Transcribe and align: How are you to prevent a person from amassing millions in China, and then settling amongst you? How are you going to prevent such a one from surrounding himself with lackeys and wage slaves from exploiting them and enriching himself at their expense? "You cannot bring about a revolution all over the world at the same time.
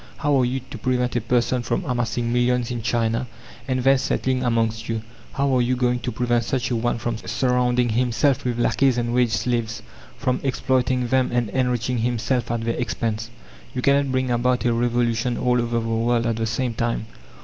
How 0.17 0.35
are 0.39 0.45
you 0.45 0.61
to 0.71 0.79
prevent 0.79 1.15
a 1.15 1.21
person 1.21 1.61
from 1.61 1.85
amassing 1.85 2.33
millions 2.33 2.71
in 2.71 2.81
China, 2.81 3.27
and 3.67 3.81
then 3.83 3.99
settling 3.99 4.43
amongst 4.43 4.89
you? 4.89 5.03
How 5.33 5.55
are 5.55 5.61
you 5.61 5.75
going 5.75 5.99
to 5.99 6.11
prevent 6.11 6.43
such 6.43 6.71
a 6.71 6.75
one 6.75 6.97
from 6.97 7.17
surrounding 7.19 7.89
himself 7.89 8.43
with 8.43 8.57
lackeys 8.59 8.97
and 8.97 9.13
wage 9.13 9.29
slaves 9.29 9.83
from 10.17 10.39
exploiting 10.41 11.09
them 11.09 11.29
and 11.31 11.49
enriching 11.51 11.99
himself 11.99 12.49
at 12.49 12.63
their 12.63 12.73
expense? 12.77 13.29
"You 13.75 13.83
cannot 13.83 14.11
bring 14.11 14.31
about 14.31 14.65
a 14.65 14.73
revolution 14.73 15.37
all 15.37 15.61
over 15.61 15.79
the 15.79 15.85
world 15.87 16.25
at 16.25 16.37
the 16.37 16.47
same 16.47 16.73
time. 16.73 17.05